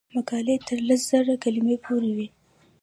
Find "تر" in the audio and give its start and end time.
0.67-0.77